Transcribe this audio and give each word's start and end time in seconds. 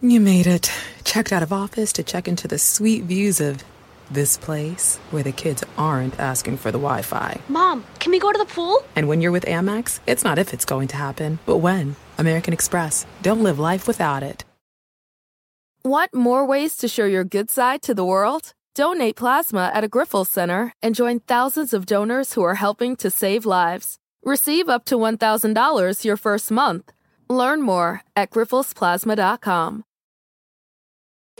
You 0.00 0.20
made 0.20 0.46
it. 0.46 0.70
Checked 1.02 1.32
out 1.32 1.42
of 1.42 1.52
office 1.52 1.94
to 1.94 2.04
check 2.04 2.28
into 2.28 2.46
the 2.46 2.58
sweet 2.58 3.02
views 3.02 3.40
of 3.40 3.64
this 4.12 4.38
place 4.38 4.96
where 5.10 5.24
the 5.24 5.32
kids 5.32 5.64
aren't 5.76 6.18
asking 6.20 6.56
for 6.56 6.70
the 6.70 6.78
Wi 6.78 7.02
Fi. 7.02 7.40
Mom, 7.48 7.84
can 7.98 8.12
we 8.12 8.20
go 8.20 8.30
to 8.30 8.38
the 8.38 8.44
pool? 8.44 8.84
And 8.94 9.08
when 9.08 9.20
you're 9.20 9.32
with 9.32 9.44
Amex, 9.44 9.98
it's 10.06 10.22
not 10.22 10.38
if 10.38 10.54
it's 10.54 10.64
going 10.64 10.86
to 10.88 10.96
happen, 10.96 11.40
but 11.46 11.58
when. 11.58 11.96
American 12.16 12.54
Express. 12.54 13.06
Don't 13.22 13.42
live 13.42 13.58
life 13.58 13.88
without 13.88 14.22
it. 14.22 14.44
Want 15.84 16.14
more 16.14 16.46
ways 16.46 16.76
to 16.76 16.86
show 16.86 17.04
your 17.04 17.24
good 17.24 17.50
side 17.50 17.82
to 17.82 17.92
the 17.92 18.04
world? 18.04 18.52
Donate 18.76 19.16
plasma 19.16 19.72
at 19.74 19.82
a 19.82 19.88
Grifols 19.88 20.28
Center 20.28 20.72
and 20.80 20.94
join 20.94 21.18
thousands 21.20 21.74
of 21.74 21.86
donors 21.86 22.34
who 22.34 22.42
are 22.42 22.54
helping 22.54 22.94
to 22.96 23.10
save 23.10 23.44
lives. 23.44 23.98
Receive 24.22 24.68
up 24.68 24.84
to 24.84 24.94
$1,000 24.94 26.04
your 26.04 26.16
first 26.16 26.52
month. 26.52 26.92
Learn 27.28 27.60
more 27.60 28.02
at 28.14 28.30
grifolsplasma.com. 28.30 29.84